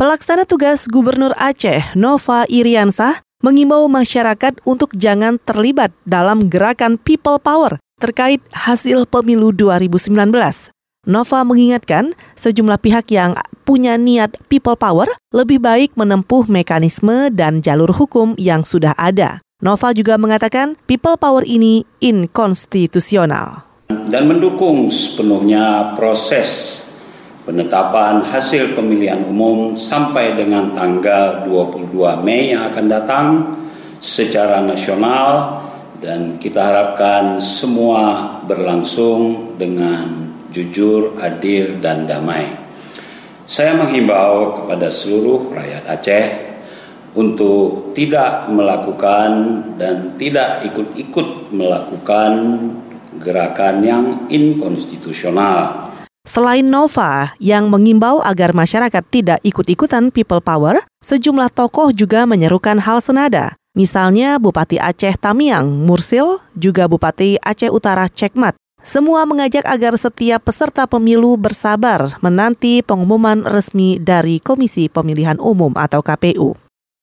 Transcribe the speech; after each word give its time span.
Pelaksana 0.00 0.48
tugas 0.48 0.88
Gubernur 0.88 1.36
Aceh, 1.36 1.92
Nova 1.92 2.48
Iriansah, 2.48 3.20
mengimbau 3.44 3.84
masyarakat 3.84 4.56
untuk 4.64 4.96
jangan 4.96 5.36
terlibat 5.36 5.92
dalam 6.08 6.48
gerakan 6.48 6.96
People 6.96 7.36
Power 7.36 7.76
terkait 8.00 8.40
hasil 8.48 9.04
pemilu 9.04 9.52
2019. 9.52 10.32
Nova 11.04 11.38
mengingatkan 11.44 12.16
sejumlah 12.32 12.80
pihak 12.80 13.12
yang 13.12 13.36
punya 13.68 14.00
niat 14.00 14.40
people 14.48 14.72
power 14.72 15.04
lebih 15.36 15.60
baik 15.60 15.92
menempuh 15.92 16.48
mekanisme 16.48 17.28
dan 17.28 17.60
jalur 17.60 17.92
hukum 17.92 18.32
yang 18.40 18.64
sudah 18.64 18.96
ada. 18.96 19.44
Nova 19.60 19.92
juga 19.92 20.16
mengatakan 20.16 20.80
people 20.88 21.20
power 21.20 21.44
ini 21.44 21.84
inkonstitusional. 22.00 23.68
Dan 24.08 24.32
mendukung 24.32 24.88
sepenuhnya 24.88 25.92
proses 25.92 26.88
penetapan 27.44 28.20
hasil 28.20 28.76
pemilihan 28.76 29.24
umum 29.24 29.72
sampai 29.72 30.36
dengan 30.36 30.76
tanggal 30.76 31.48
22 31.48 32.20
Mei 32.20 32.52
yang 32.52 32.68
akan 32.68 32.86
datang 32.86 33.26
secara 34.00 34.60
nasional 34.60 35.60
dan 36.00 36.40
kita 36.40 36.60
harapkan 36.72 37.40
semua 37.40 38.40
berlangsung 38.48 39.52
dengan 39.60 40.32
jujur, 40.48 41.20
adil, 41.20 41.76
dan 41.80 42.08
damai. 42.08 42.48
Saya 43.44 43.76
menghimbau 43.76 44.62
kepada 44.62 44.88
seluruh 44.88 45.52
rakyat 45.52 45.84
Aceh 45.84 46.26
untuk 47.18 47.90
tidak 47.92 48.46
melakukan 48.46 49.30
dan 49.76 50.14
tidak 50.14 50.64
ikut-ikut 50.70 51.50
melakukan 51.50 52.32
gerakan 53.18 53.76
yang 53.82 54.04
inkonstitusional 54.30 55.89
Selain 56.28 56.62
Nova 56.62 57.32
yang 57.40 57.72
mengimbau 57.72 58.20
agar 58.20 58.52
masyarakat 58.52 59.02
tidak 59.08 59.40
ikut-ikutan 59.40 60.12
people 60.12 60.44
power, 60.44 60.84
sejumlah 61.00 61.48
tokoh 61.48 61.96
juga 61.96 62.28
menyerukan 62.28 62.76
hal 62.76 63.00
senada. 63.00 63.56
Misalnya 63.72 64.36
Bupati 64.36 64.76
Aceh 64.76 65.16
Tamiang, 65.16 65.66
Mursil, 65.66 66.38
juga 66.52 66.84
Bupati 66.86 67.40
Aceh 67.40 67.72
Utara 67.72 68.04
Cekmat. 68.06 68.52
Semua 68.80 69.28
mengajak 69.28 69.64
agar 69.68 69.96
setiap 69.96 70.44
peserta 70.44 70.88
pemilu 70.88 71.36
bersabar 71.36 72.16
menanti 72.24 72.80
pengumuman 72.80 73.44
resmi 73.44 74.00
dari 74.00 74.40
Komisi 74.40 74.88
Pemilihan 74.88 75.36
Umum 75.36 75.76
atau 75.76 76.00
KPU. 76.00 76.69